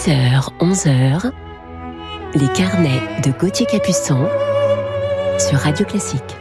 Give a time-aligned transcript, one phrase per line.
[0.00, 1.30] 10h, 11h,
[2.34, 4.26] les carnets de Gauthier Capuçon
[5.38, 6.38] sur Radio Classique.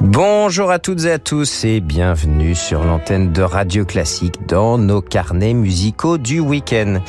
[0.00, 5.02] Bonjour à toutes et à tous et bienvenue sur l'antenne de Radio Classique dans nos
[5.02, 7.00] carnets musicaux du week-end.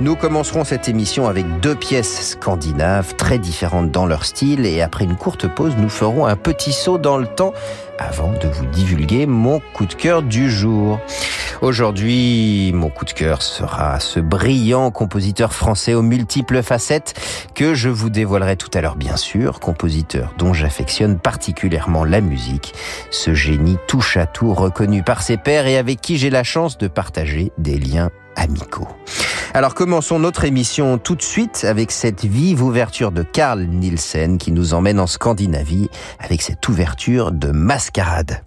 [0.00, 5.04] Nous commencerons cette émission avec deux pièces scandinaves très différentes dans leur style et après
[5.04, 7.52] une courte pause nous ferons un petit saut dans le temps
[7.98, 11.00] avant de vous divulguer mon coup de cœur du jour.
[11.62, 17.14] Aujourd'hui, mon coup de cœur sera ce brillant compositeur français aux multiples facettes
[17.54, 22.74] que je vous dévoilerai tout à l'heure bien sûr, compositeur dont j'affectionne particulièrement la musique,
[23.10, 26.76] ce génie touche à tout reconnu par ses pairs et avec qui j'ai la chance
[26.78, 28.88] de partager des liens amicaux.
[29.54, 34.52] Alors commençons notre émission tout de suite avec cette vive ouverture de Carl Nielsen qui
[34.52, 35.88] nous emmène en Scandinavie
[36.20, 38.42] avec cette ouverture de Mascarade.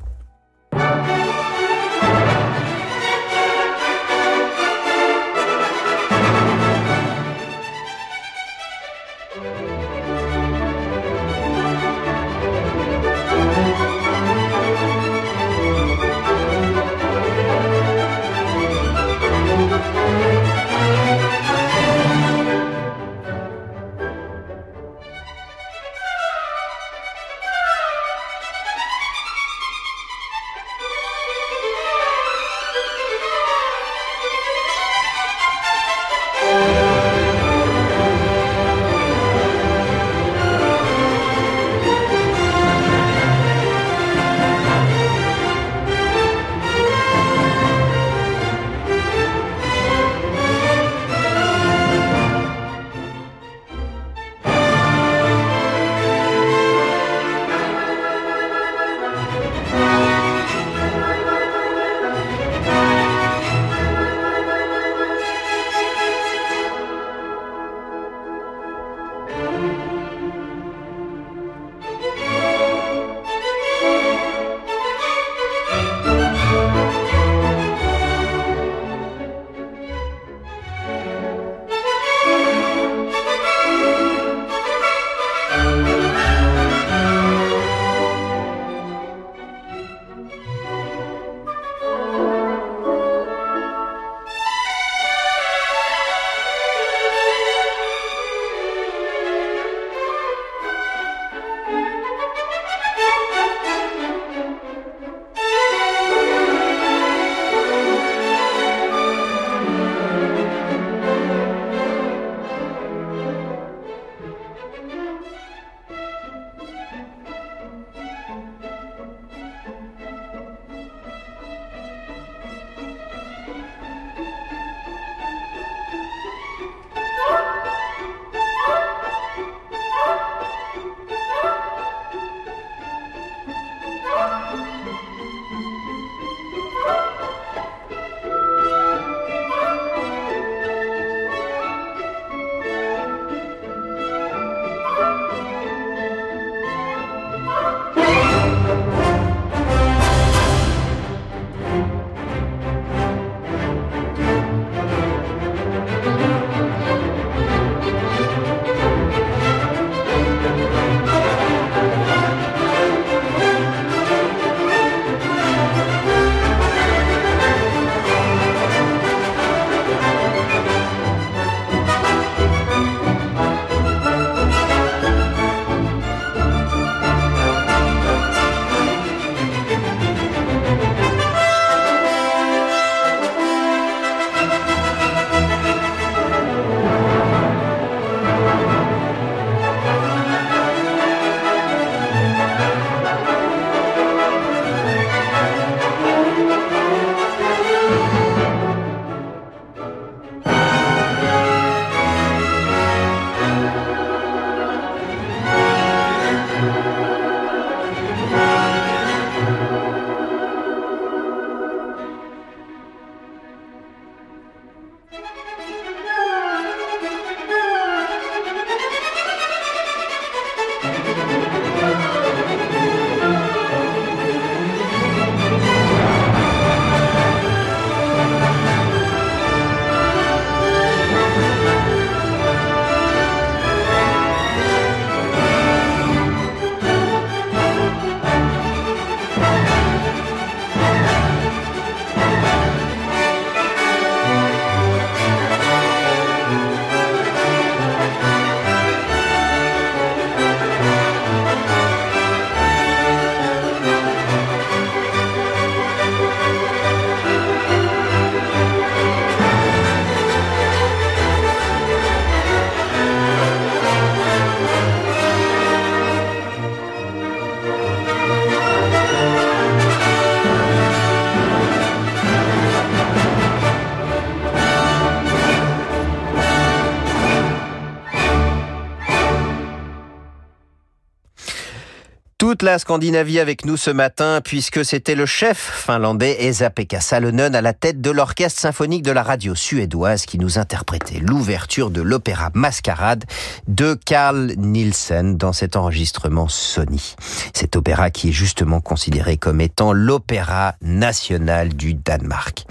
[282.62, 287.72] La Scandinavie avec nous ce matin puisque c'était le chef finlandais Esa-Pekka Salonen à la
[287.72, 293.24] tête de l'orchestre symphonique de la radio suédoise qui nous interprétait l'ouverture de l'opéra Mascarade
[293.70, 297.16] de Carl Nielsen dans cet enregistrement Sony.
[297.54, 302.66] Cet opéra qui est justement considéré comme étant l'opéra national du Danemark.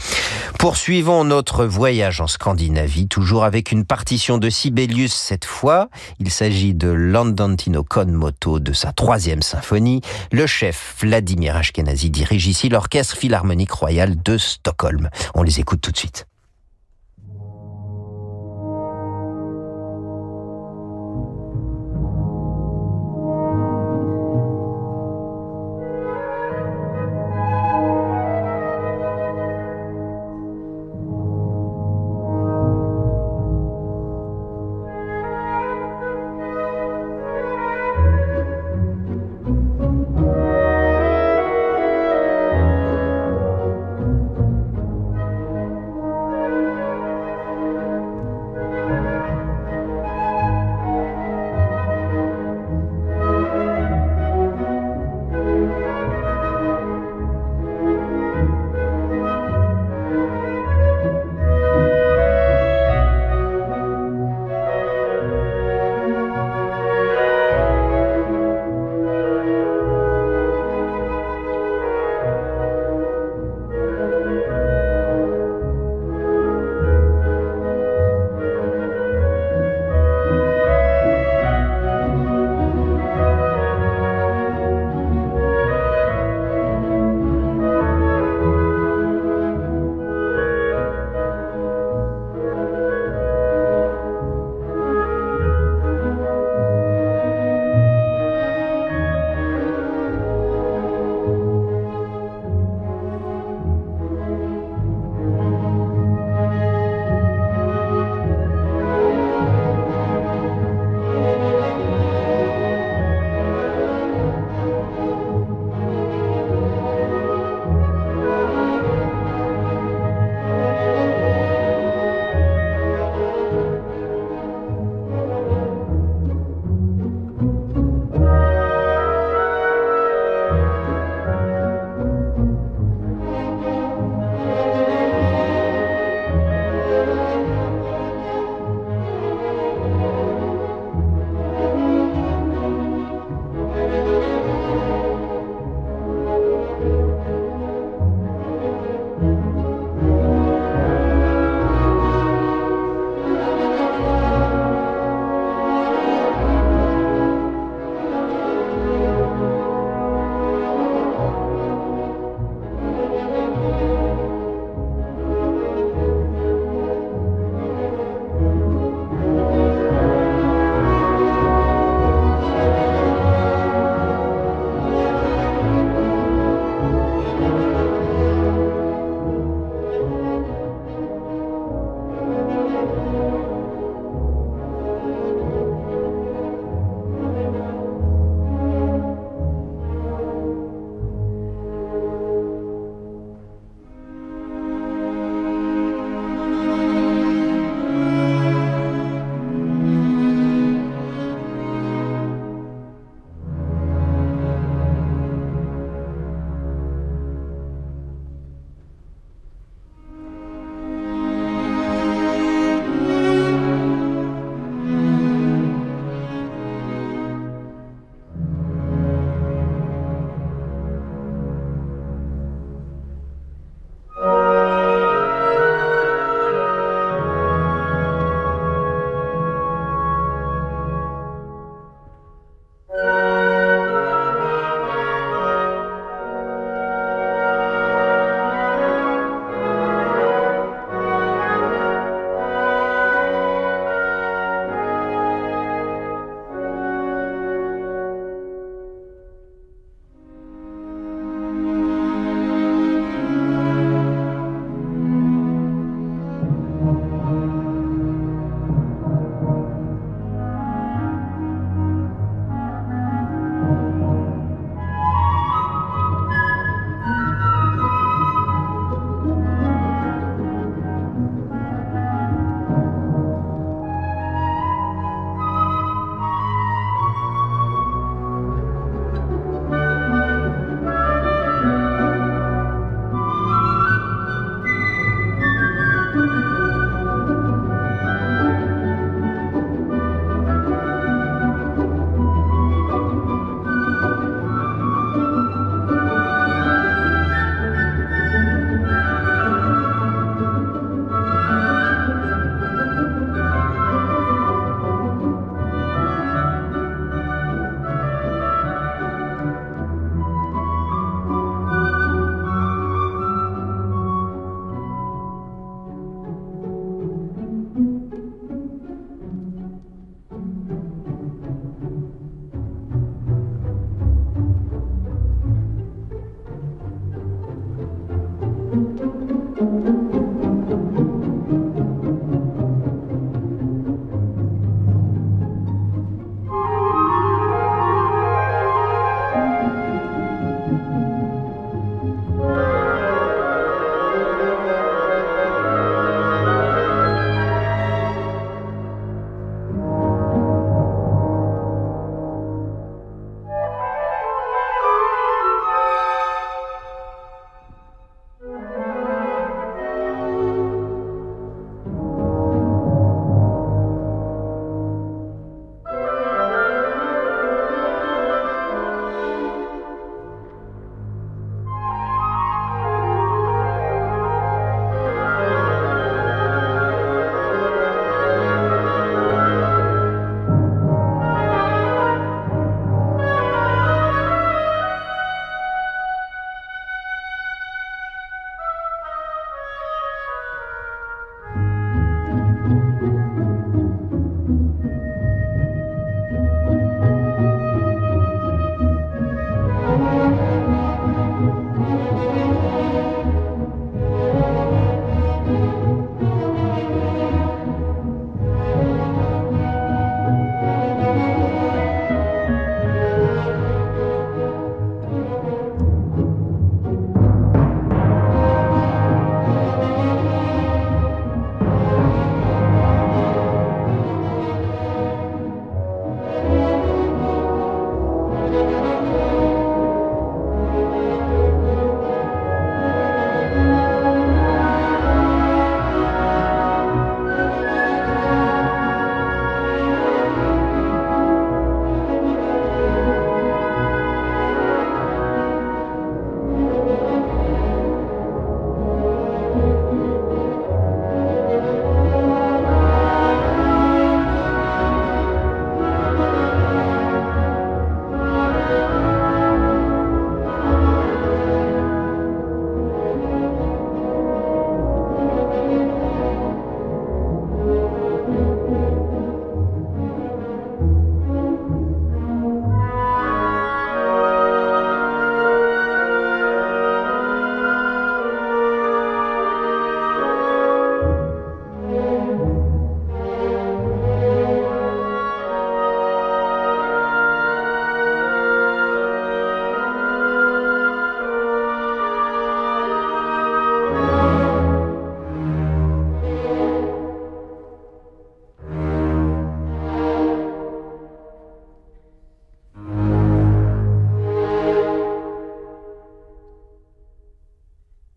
[0.59, 5.89] Poursuivons notre voyage en Scandinavie, toujours avec une partition de Sibelius cette fois.
[6.19, 9.78] Il s'agit de l'Andantino con moto de sa troisième symphonie.
[10.33, 15.09] Le chef Vladimir Ashkenazi dirige ici l'Orchestre Philharmonique Royal de Stockholm.
[15.35, 16.27] On les écoute tout de suite.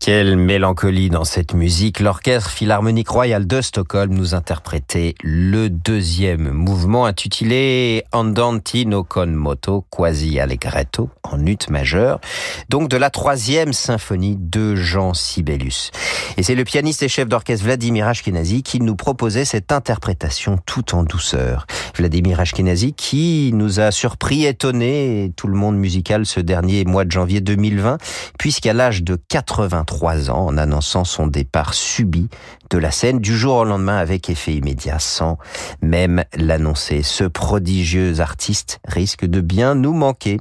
[0.04, 2.00] Quelle mélancolie dans cette musique.
[2.00, 10.40] L'Orchestre Philharmonique Royal de Stockholm nous interprétait le deuxième mouvement intitulé Andantino con moto quasi
[10.40, 12.20] allegretto en ut majeur,
[12.68, 15.90] donc de la troisième symphonie de Jean Sibelius.
[16.36, 20.94] Et c'est le pianiste et chef d'orchestre Vladimir Ashkenazi qui nous proposait cette interprétation tout
[20.94, 21.66] en douceur.
[21.96, 27.10] Vladimir Ashkenazi qui nous a surpris, étonné, tout le monde musical ce dernier mois de
[27.10, 27.98] janvier 2020,
[28.38, 32.28] puisqu'à l'âge de 83 ans en annonçant son départ subi
[32.70, 35.38] de la scène du jour au lendemain avec effet immédiat sans
[35.82, 37.02] même l'annoncer.
[37.02, 40.38] Ce prodigieux artiste risque de bien nous manquer.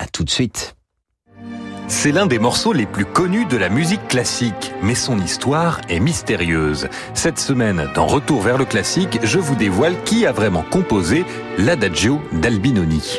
[0.00, 0.76] À tout de suite.
[1.86, 6.00] C'est l'un des morceaux les plus connus de la musique classique, mais son histoire est
[6.00, 6.88] mystérieuse.
[7.12, 11.26] Cette semaine, dans Retour vers le classique, je vous dévoile qui a vraiment composé
[11.58, 13.18] l'Adagio d'Albinoni.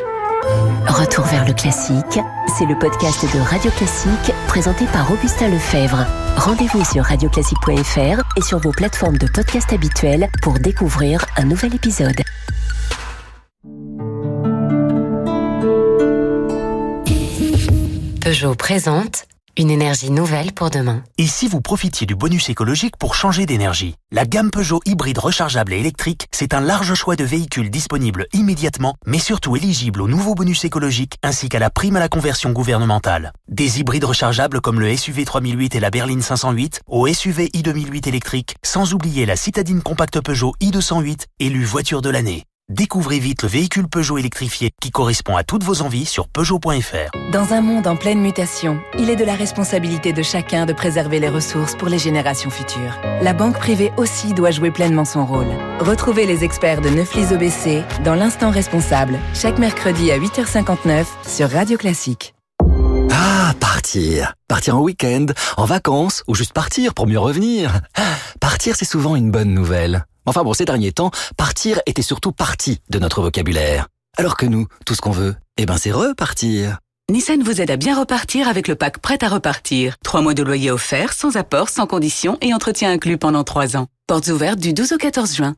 [0.88, 2.20] Retour vers le classique,
[2.58, 6.08] c'est le podcast de Radio Classique présenté par Augustin Lefebvre.
[6.38, 12.22] Rendez-vous sur radioclassique.fr et sur vos plateformes de podcast habituelles pour découvrir un nouvel épisode.
[18.24, 19.26] Peugeot présente
[19.58, 21.04] une énergie nouvelle pour demain.
[21.18, 23.96] Et si vous profitiez du bonus écologique pour changer d'énergie?
[24.12, 28.94] La gamme Peugeot hybride rechargeable et électrique, c'est un large choix de véhicules disponibles immédiatement,
[29.08, 33.34] mais surtout éligibles au nouveau bonus écologique ainsi qu'à la prime à la conversion gouvernementale.
[33.50, 38.56] Des hybrides rechargeables comme le SUV 3008 et la berline 508, au SUV i2008 électrique,
[38.64, 42.46] sans oublier la citadine compacte Peugeot i208, élue voiture de l'année.
[42.72, 47.12] Découvrez vite le véhicule Peugeot électrifié qui correspond à toutes vos envies sur Peugeot.fr.
[47.34, 51.20] Dans un monde en pleine mutation, il est de la responsabilité de chacun de préserver
[51.20, 52.98] les ressources pour les générations futures.
[53.22, 55.50] La banque privée aussi doit jouer pleinement son rôle.
[55.82, 61.78] Retrouvez les experts de Neuflis OBC dans l'instant responsable, chaque mercredi à 8h59 sur Radio
[61.78, 62.34] Classique.
[63.12, 64.34] Ah, partir.
[64.48, 65.26] Partir en week-end,
[65.58, 67.82] en vacances, ou juste partir pour mieux revenir.
[68.40, 70.06] Partir, c'est souvent une bonne nouvelle.
[70.26, 73.88] Enfin bon, ces derniers temps, partir était surtout partie de notre vocabulaire.
[74.18, 76.80] Alors que nous, tout ce qu'on veut, eh ben c'est repartir.
[77.12, 79.96] Nissan vous aide à bien repartir avec le pack prêt à repartir.
[80.04, 83.88] Trois mois de loyer offert, sans apport, sans condition et entretien inclus pendant trois ans.
[84.08, 85.56] Portes ouvertes du 12 au 14 juin.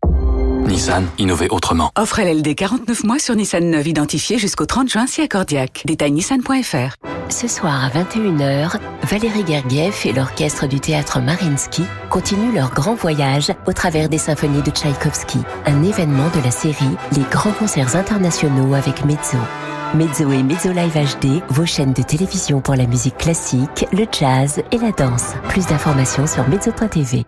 [0.65, 1.91] Nissan, innover autrement.
[1.97, 5.83] Offre LLD 49 mois sur Nissan 9 identifié jusqu'au 30 juin si accordiaque.
[5.85, 6.95] Détail nissan.fr.
[7.29, 13.51] Ce soir à 21h, Valérie Gergiev et l'orchestre du théâtre Marinsky continuent leur grand voyage
[13.67, 18.73] au travers des symphonies de Tchaïkovski, un événement de la série Les grands concerts internationaux
[18.73, 19.37] avec Mezzo.
[19.95, 24.61] Mezzo et Mezzo Live HD, vos chaînes de télévision pour la musique classique, le jazz
[24.71, 25.33] et la danse.
[25.49, 27.25] Plus d'informations sur mezzo.tv.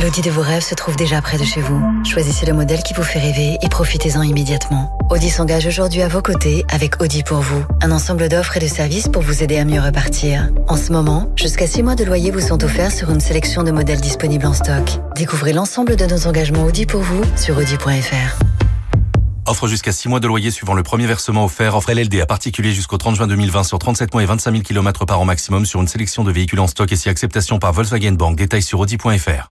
[0.00, 1.80] L'Audi de vos rêves se trouve déjà près de chez vous.
[2.04, 4.96] Choisissez le modèle qui vous fait rêver et profitez-en immédiatement.
[5.10, 7.64] Audi s'engage aujourd'hui à vos côtés avec Audi pour vous.
[7.82, 10.50] Un ensemble d'offres et de services pour vous aider à mieux repartir.
[10.68, 13.70] En ce moment, jusqu'à 6 mois de loyer vous sont offerts sur une sélection de
[13.70, 14.98] modèles disponibles en stock.
[15.16, 18.38] Découvrez l'ensemble de nos engagements Audi pour vous sur audi.fr.
[19.46, 21.76] Offre jusqu'à 6 mois de loyer suivant le premier versement offert.
[21.76, 25.04] Offre LLD à particulier jusqu'au 30 juin 2020 sur 37 mois et 25 000 km
[25.04, 28.12] par an maximum sur une sélection de véhicules en stock et si acceptation par Volkswagen
[28.12, 28.36] Bank.
[28.36, 29.50] Détails sur audi.fr.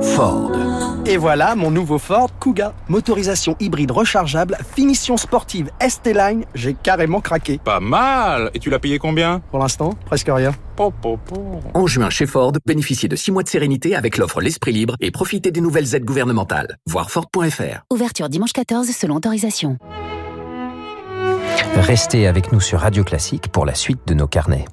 [0.00, 0.52] Ford.
[1.06, 2.74] Et voilà mon nouveau Ford Kuga.
[2.88, 7.58] Motorisation hybride rechargeable, finition sportive ST-Line, j'ai carrément craqué.
[7.62, 9.40] Pas mal Et tu l'as payé combien?
[9.50, 10.52] Pour l'instant, presque rien.
[11.74, 15.10] En juin chez Ford, bénéficiez de 6 mois de sérénité avec l'offre L'Esprit Libre et
[15.10, 16.78] profitez des nouvelles aides gouvernementales.
[16.86, 17.84] Voir Ford.fr.
[17.92, 19.78] Ouverture dimanche 14 selon autorisation.
[21.76, 24.64] Restez avec nous sur Radio Classique pour la suite de nos carnets.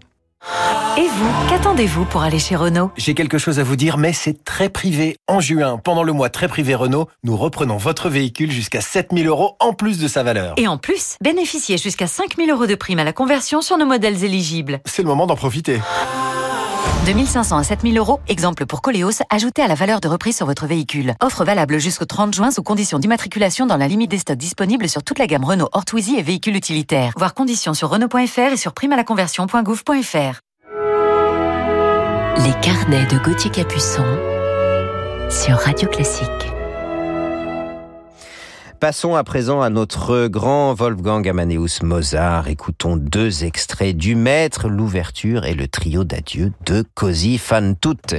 [0.98, 4.44] Et vous, qu'attendez-vous pour aller chez Renault J'ai quelque chose à vous dire, mais c'est
[4.44, 5.18] très privé.
[5.28, 9.56] En juin, pendant le mois très privé Renault, nous reprenons votre véhicule jusqu'à 7000 euros
[9.60, 10.56] en plus de sa valeur.
[10.58, 14.24] Et en plus, bénéficiez jusqu'à 5000 euros de prime à la conversion sur nos modèles
[14.24, 14.82] éligibles.
[14.86, 15.80] C'est le moment d'en profiter.
[17.06, 20.68] 2500 à 7000 euros, exemple pour Coléos, ajouté à la valeur de reprise sur votre
[20.68, 21.16] véhicule.
[21.22, 25.04] Offre valable jusqu'au 30 juin sous conditions d'immatriculation dans la limite des stocks disponibles sur
[25.04, 27.14] toute la gamme Renault Ortwizy et véhicules utilitaires.
[27.18, 30.42] Voir conditions sur Renault.fr et sur primealaconversion.gouv.fr.
[32.38, 34.06] Les carnets de Gauthier Capuçon
[35.30, 36.61] sur Radio Classique.
[38.82, 42.48] Passons à présent à notre grand Wolfgang Amadeus Mozart.
[42.48, 48.16] Écoutons deux extraits du Maître, l'ouverture et le trio d'adieu de Così fan tutte.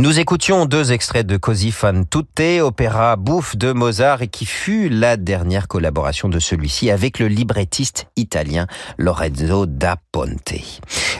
[0.00, 4.88] Nous écoutions deux extraits de Così fan tutte, opéra bouffe de Mozart et qui fut
[4.88, 10.54] la dernière collaboration de celui-ci avec le librettiste italien Lorenzo da Ponte.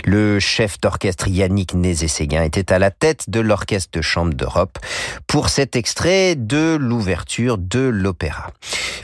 [0.07, 4.79] Le chef d'orchestre Yannick Nézé-Séguin était à la tête de l'orchestre de chambre d'Europe
[5.27, 8.51] pour cet extrait de l'ouverture de l'opéra.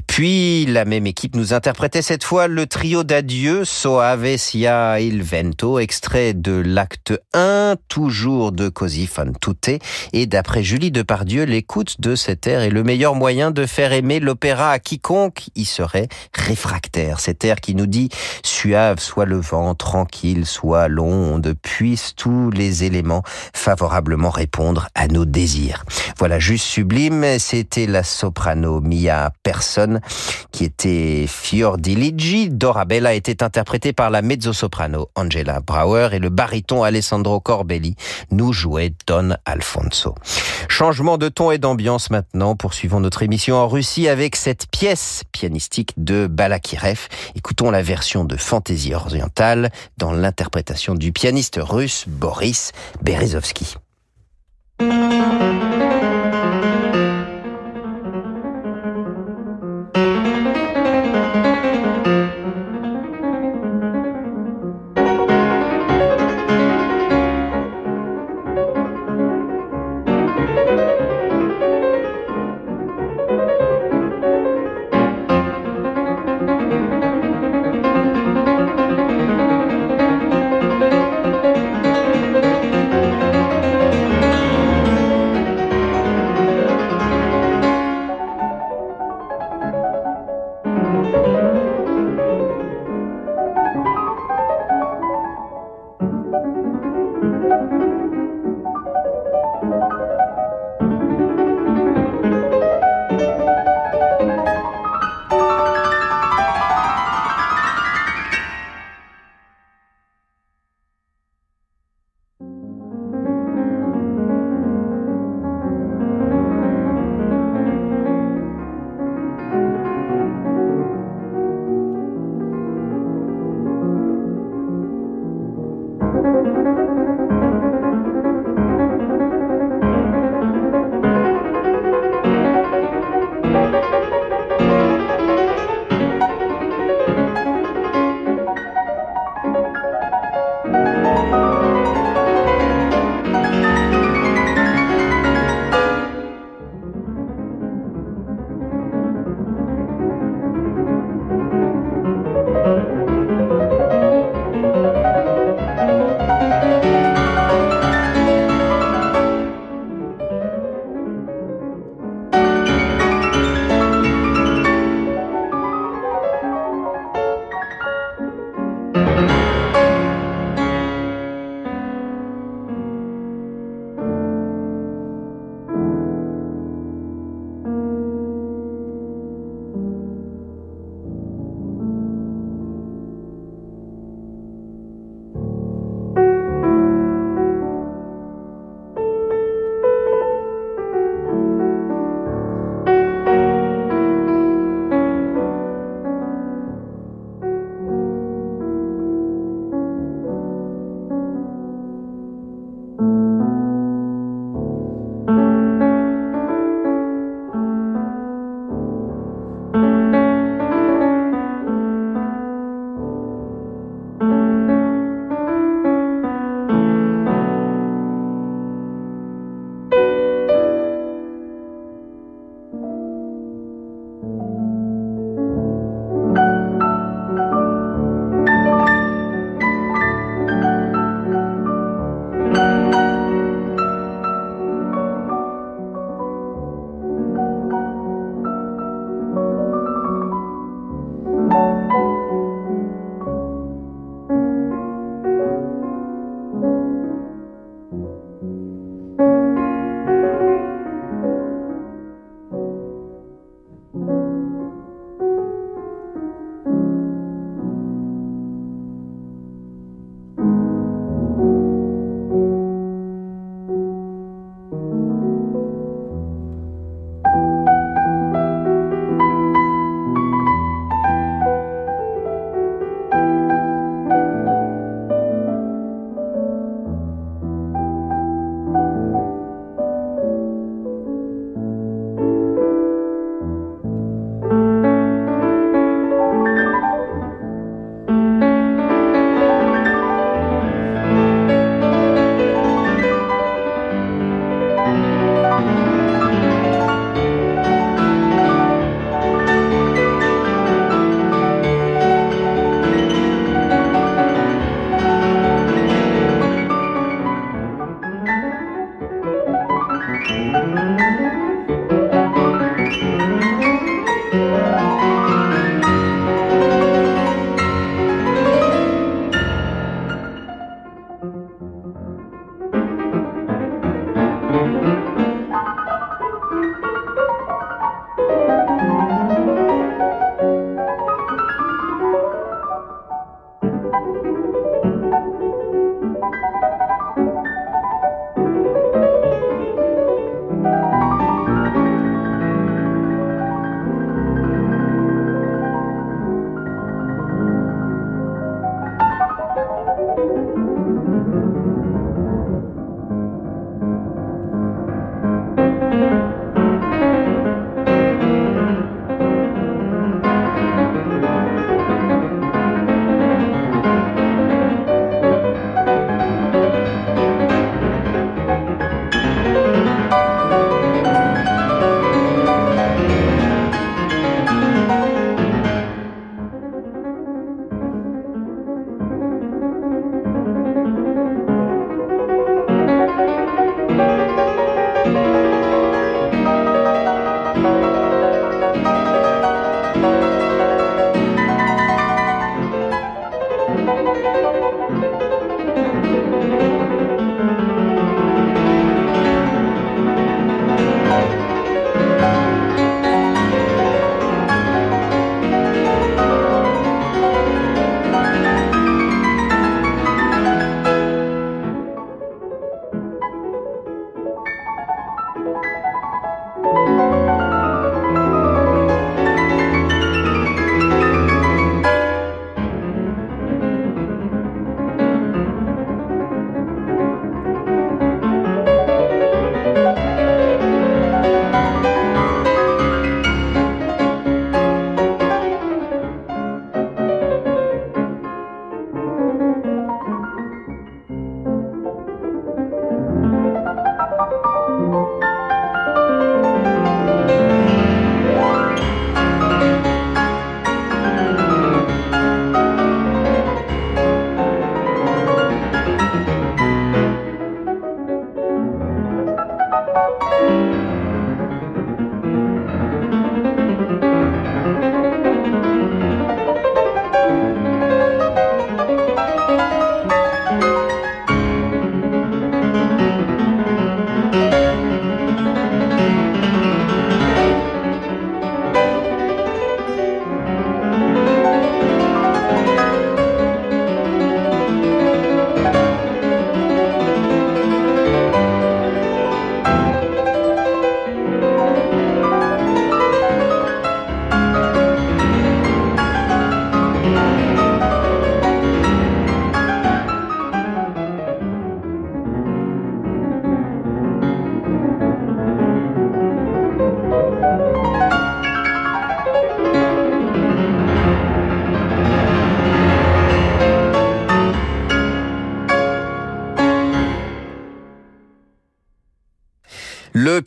[0.07, 5.79] Puis la même équipe nous interprétait cette fois le trio d'adieu Soave sia il vento,
[5.79, 9.66] extrait de l'acte 1, toujours de Così fan tutte,
[10.13, 14.21] et d'après Julie Depardieu, l'écoute de cet air est le meilleur moyen de faire aimer
[14.21, 17.21] l'opéra à quiconque y serait réfractaire.
[17.21, 18.09] Cet air qui nous dit
[18.45, 25.25] suave soit le vent, tranquille soit l'onde, puissent tous les éléments favorablement répondre à nos
[25.25, 25.85] désirs.
[26.19, 30.01] Voilà, juste sublime, c'était la soprano Mia Person
[30.53, 32.49] qui était Fiordiligi.
[32.51, 37.97] Dorabella était interprétée par la mezzo-soprano Angela Brauer et le baryton Alessandro Corbelli
[38.31, 40.15] nous jouait Don Alfonso.
[40.69, 42.57] Changement de ton et d'ambiance maintenant.
[42.57, 47.09] Poursuivons notre émission en Russie avec cette pièce pianistique de Balakirev.
[47.37, 53.77] Écoutons la version de Fantaisie orientale dans l'interprétation du pianiste russe Boris Berezovsky.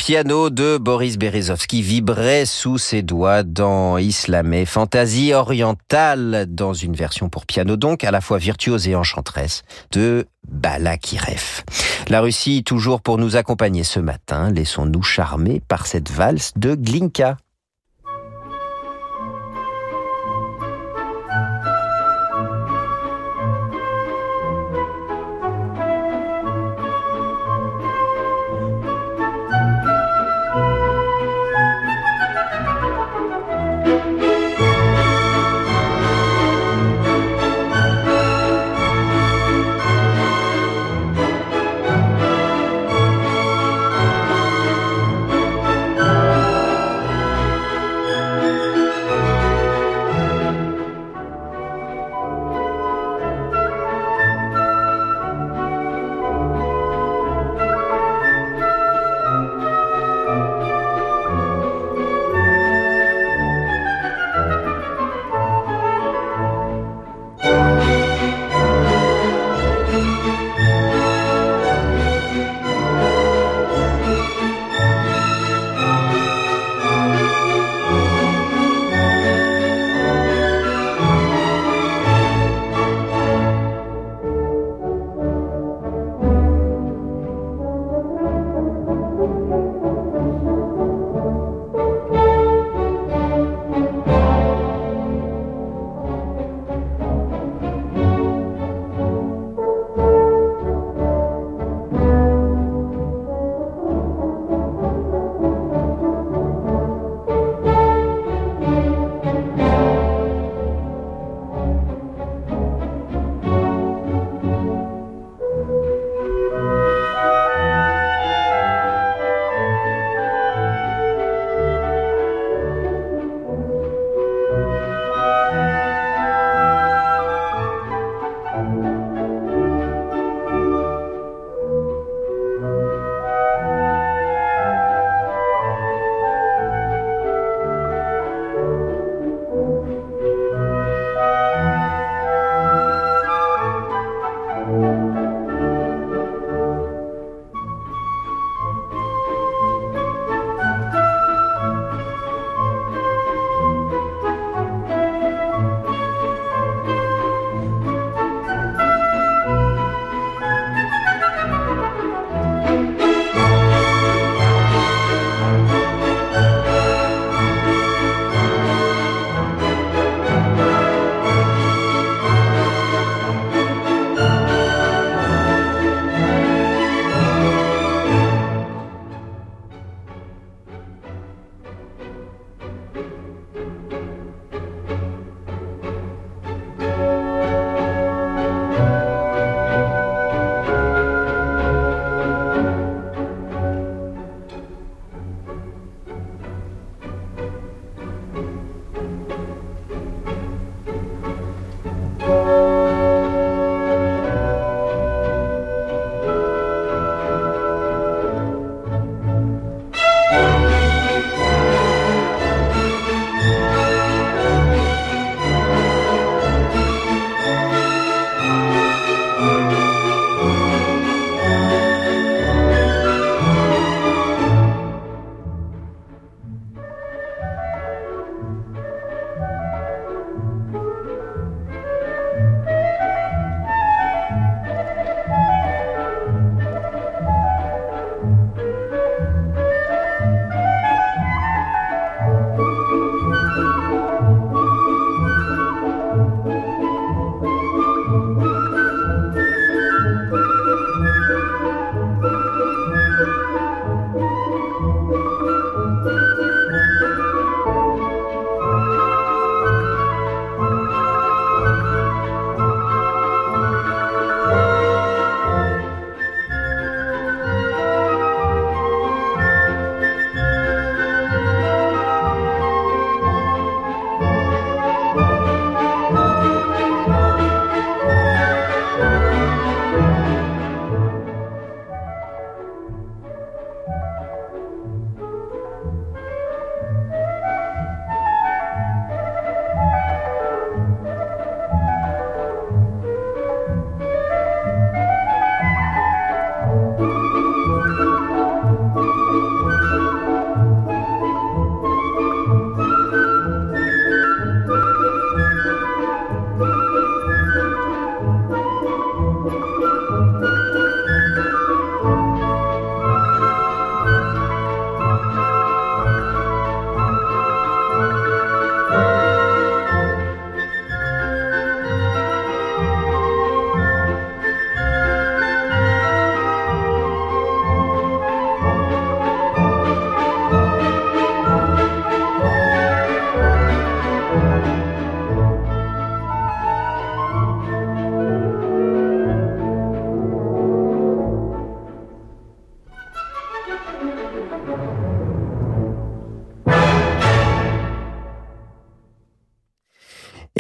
[0.10, 7.30] Piano de Boris Berezovsky vibrait sous ses doigts dans Islamé, fantaisie orientale, dans une version
[7.30, 11.62] pour piano donc, à la fois virtuose et enchanteresse, de Balakirev.
[12.07, 17.38] La Russie, toujours pour nous accompagner ce matin, laissons-nous charmer par cette valse de Glinka.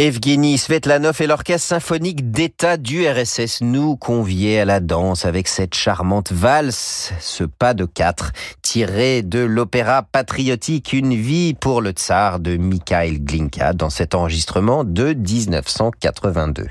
[0.09, 5.75] Evgeny Svetlanov et l'orchestre symphonique d'État du RSS nous conviaient à la danse avec cette
[5.75, 8.31] charmante valse, ce pas de quatre,
[8.71, 14.83] tiré de l'opéra patriotique Une vie pour le tsar de Mikhail Glinka dans cet enregistrement
[14.83, 16.67] de 1982.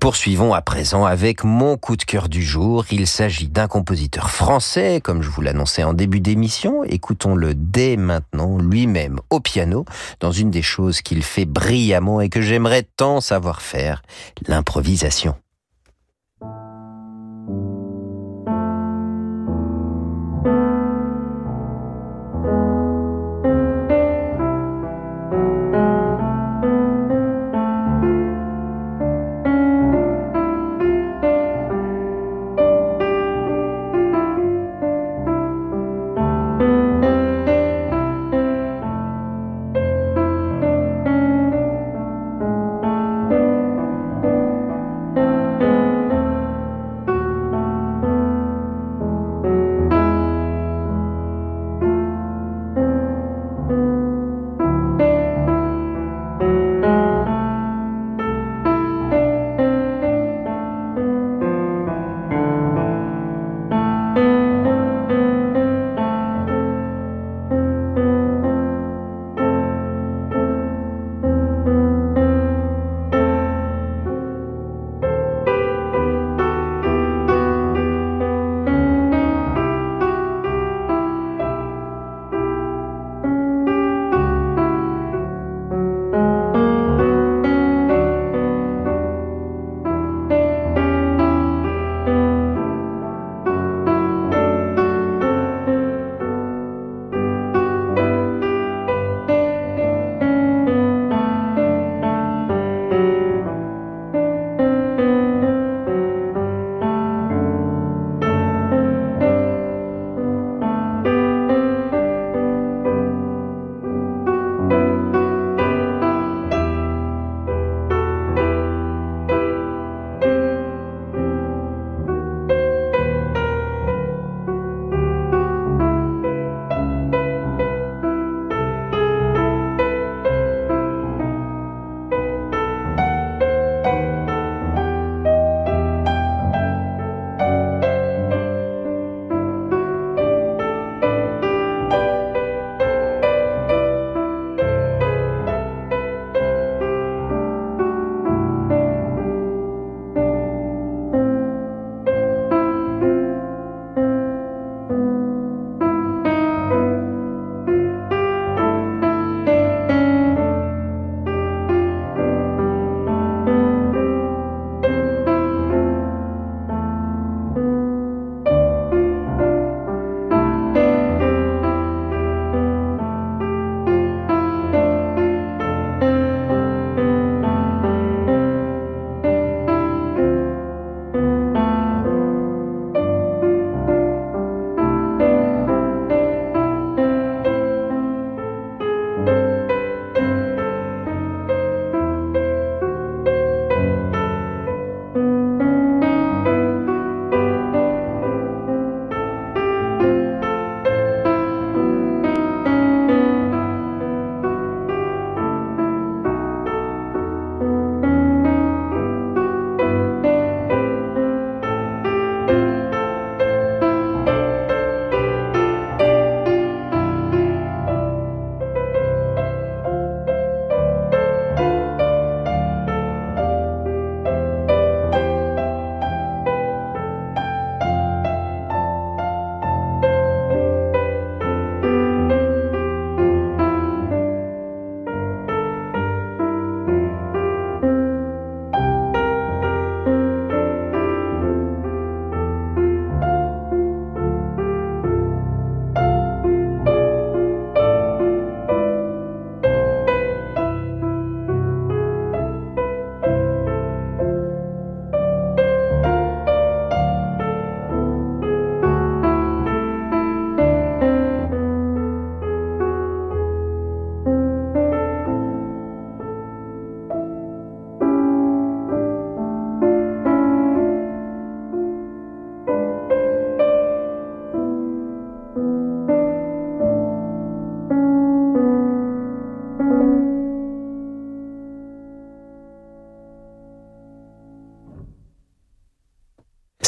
[0.00, 2.84] Poursuivons à présent avec mon coup de cœur du jour.
[2.90, 6.82] Il s'agit d'un compositeur français, comme je vous l'annonçais en début d'émission.
[6.82, 9.84] Écoutons-le dès maintenant, lui-même au piano,
[10.18, 14.02] dans une des choses qu'il fait brillamment et que j'aimerais tant savoir faire,
[14.48, 15.36] l'improvisation.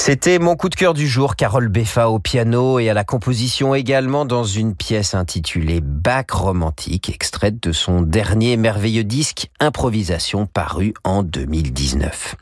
[0.06, 3.74] C'était mon coup de cœur du jour, Carole Beffa au piano et à la composition
[3.74, 10.94] également dans une pièce intitulée Bac romantique, extraite de son dernier merveilleux disque Improvisation paru
[11.02, 12.36] en 2019.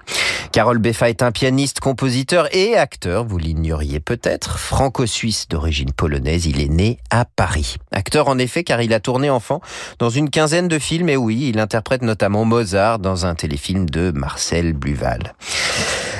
[0.52, 6.60] Carole Beffa est un pianiste, compositeur et acteur, vous l'ignoriez peut-être, franco-suisse d'origine polonaise, il
[6.60, 7.76] est né à Paris.
[7.92, 9.62] Acteur en effet car il a tourné enfant
[9.98, 14.10] dans une quinzaine de films et oui, il interprète notamment Mozart dans un téléfilm de
[14.10, 15.34] Marcel Bluval.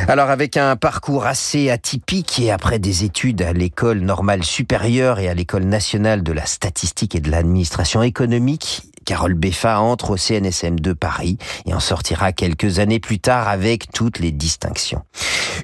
[0.08, 1.24] Alors avec un parcours
[1.70, 6.46] atypique et après des études à l'école normale supérieure et à l'école nationale de la
[6.46, 12.32] statistique et de l'administration économique, Carole Beffa entre au CNSM de Paris et en sortira
[12.32, 15.02] quelques années plus tard avec toutes les distinctions.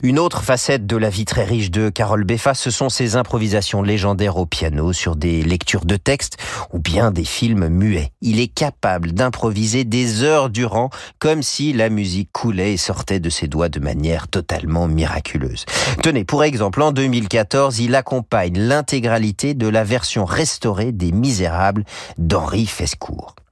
[0.03, 3.83] Une autre facette de la vie très riche de Carole Beffa, ce sont ses improvisations
[3.83, 6.39] légendaires au piano sur des lectures de textes
[6.73, 8.13] ou bien des films muets.
[8.21, 13.31] Il est capable d'improviser des heures durant comme si la musique coulait et sortait de
[13.31, 15.67] ses doigts de manière totalement miraculeuse.
[16.03, 21.85] Tenez, pour exemple, en 2014, il accompagne l'intégralité de la version restaurée des Misérables
[22.17, 23.30] d'Henri Fescourt.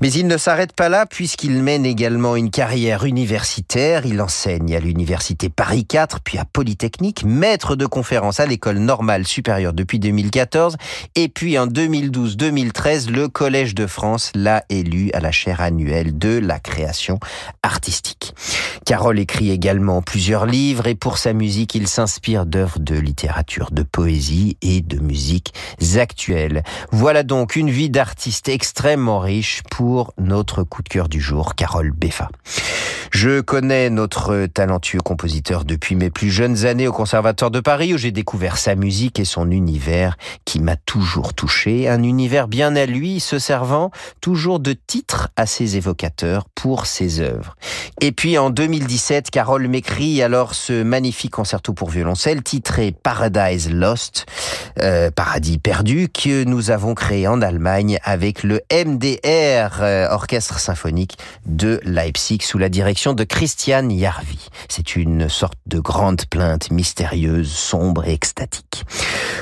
[0.00, 4.06] Mais il ne s'arrête pas là puisqu'il mène également une carrière universitaire.
[4.06, 9.26] Il enseigne à l'université Paris 4, puis à Polytechnique, maître de conférence à l'école normale
[9.26, 10.76] supérieure depuis 2014.
[11.16, 16.38] Et puis en 2012-2013, le Collège de France l'a élu à la chaire annuelle de
[16.38, 17.18] la création
[17.64, 18.34] artistique.
[18.86, 23.82] Carole écrit également plusieurs livres et pour sa musique, il s'inspire d'œuvres de littérature, de
[23.82, 25.52] poésie et de musiques
[25.96, 26.62] actuelles.
[26.92, 29.87] Voilà donc une vie d'artiste extrêmement riche pour
[30.18, 32.28] notre coup de cœur du jour, Carole Beffa.
[33.10, 37.98] Je connais notre talentueux compositeur depuis mes plus jeunes années au Conservatoire de Paris où
[37.98, 41.88] j'ai découvert sa musique et son univers qui m'a toujours touché.
[41.88, 47.56] Un univers bien à lui, se servant toujours de titres assez évocateurs pour ses œuvres.
[48.02, 54.26] Et puis en 2017, Carole m'écrit alors ce magnifique concerto pour violoncelle titré Paradise Lost,
[54.82, 61.18] euh, Paradis perdu, que nous avons créé en Allemagne avec le MDR, euh, Orchestre symphonique
[61.46, 64.48] de Leipzig, sous la direction de Christian Jarvi.
[64.68, 68.84] C'est une sorte de grande plainte mystérieuse, sombre et extatique.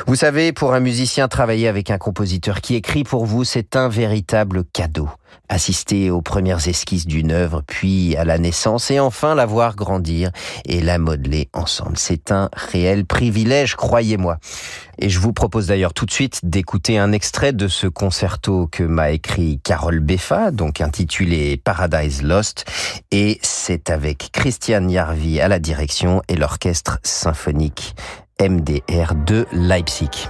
[0.07, 3.89] Vous savez, pour un musicien, travailler avec un compositeur qui écrit pour vous, c'est un
[3.89, 5.09] véritable cadeau.
[5.49, 10.31] Assister aux premières esquisses d'une œuvre, puis à la naissance, et enfin la voir grandir
[10.65, 11.97] et la modeler ensemble.
[11.97, 14.39] C'est un réel privilège, croyez-moi.
[14.99, 18.83] Et je vous propose d'ailleurs tout de suite d'écouter un extrait de ce concerto que
[18.83, 22.65] m'a écrit Carole Beffa, donc intitulé Paradise Lost,
[23.11, 27.95] et c'est avec Christian Jarvi à la direction et l'orchestre symphonique
[28.41, 30.29] MDR de Leipzig.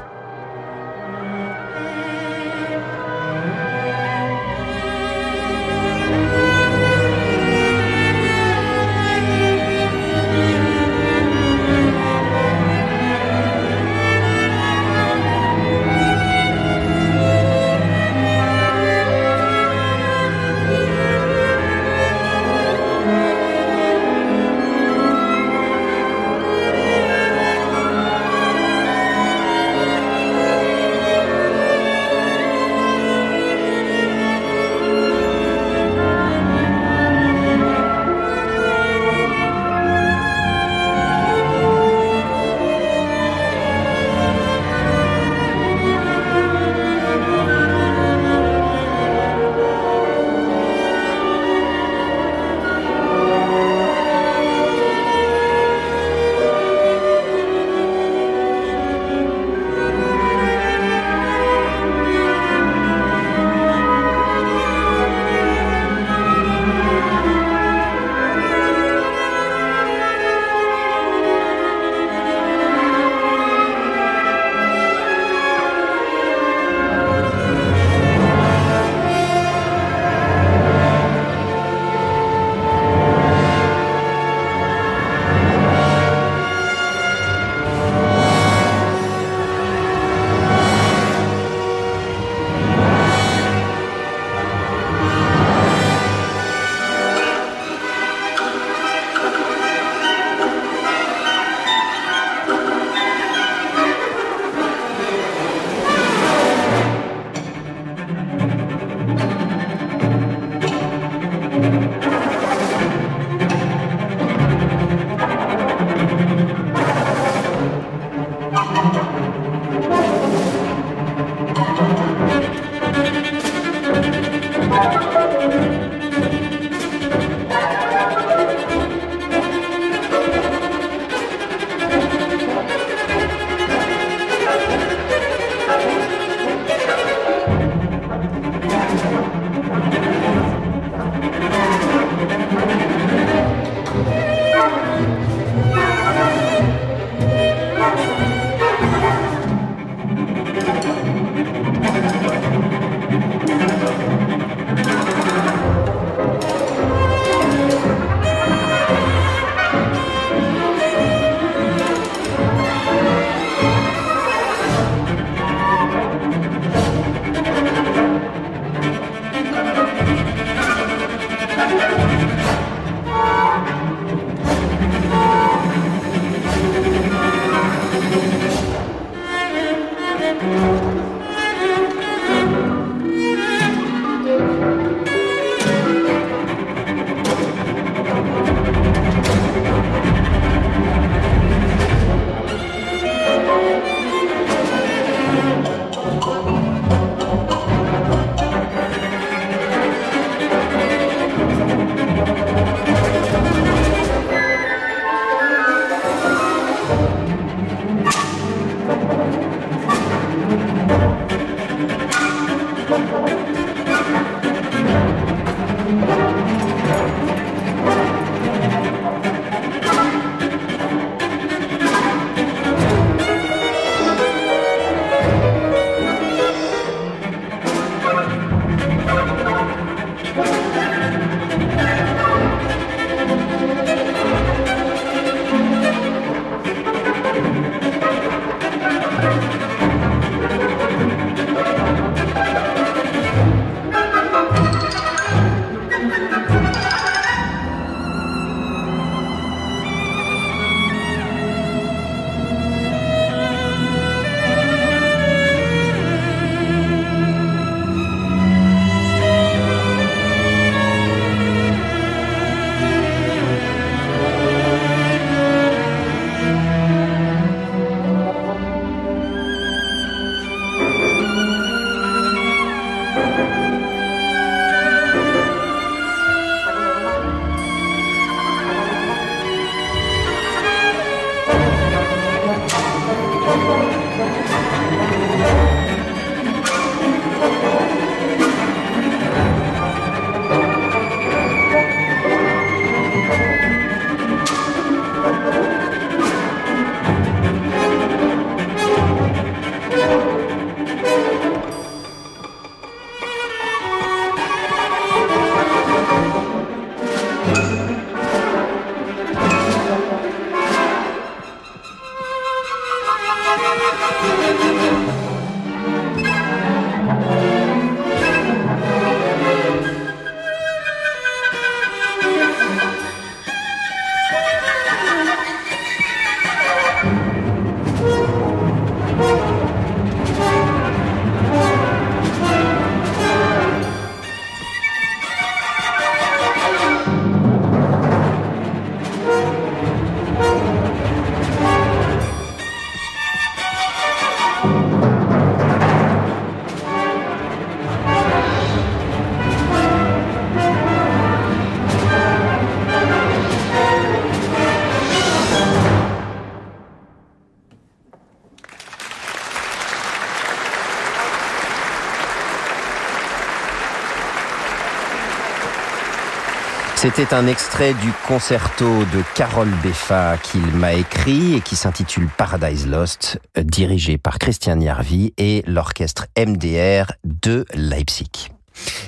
[367.08, 372.88] C'était un extrait du concerto de Carole Beffa qu'il m'a écrit et qui s'intitule Paradise
[372.88, 378.55] Lost, dirigé par Christian Yarvi et l'orchestre MDR de Leipzig.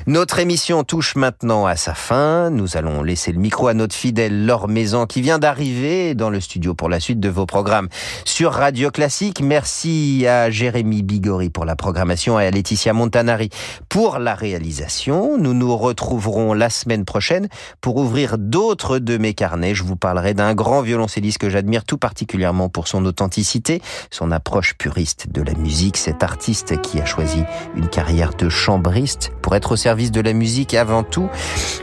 [0.07, 2.51] Notre émission touche maintenant à sa fin.
[2.51, 6.41] Nous allons laisser le micro à notre fidèle Laure Maison qui vient d'arriver dans le
[6.41, 7.89] studio pour la suite de vos programmes
[8.25, 9.41] sur Radio Classique.
[9.43, 13.51] Merci à Jérémy Bigori pour la programmation et à Laetitia Montanari
[13.89, 15.37] pour la réalisation.
[15.37, 17.49] Nous nous retrouverons la semaine prochaine
[17.81, 19.75] pour ouvrir d'autres de mes carnets.
[19.75, 24.75] Je vous parlerai d'un grand violoncelliste que j'admire tout particulièrement pour son authenticité, son approche
[24.75, 27.43] puriste de la musique, cet artiste qui a choisi
[27.77, 31.29] une carrière de chambriste pour être au service de la musique avant tout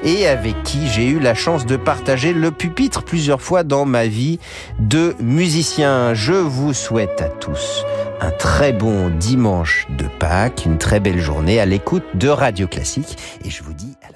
[0.03, 4.07] et avec qui j'ai eu la chance de partager le pupitre plusieurs fois dans ma
[4.07, 4.39] vie
[4.79, 6.13] de musicien.
[6.13, 7.83] Je vous souhaite à tous
[8.21, 13.17] un très bon dimanche de Pâques, une très belle journée à l'écoute de Radio Classique
[13.43, 14.14] et je vous dis à la